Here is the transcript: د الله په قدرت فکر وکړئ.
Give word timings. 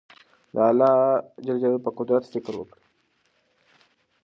د 0.53 0.55
الله 0.69 0.95
په 1.85 1.89
قدرت 1.97 2.23
فکر 2.33 2.53
وکړئ. 2.57 2.83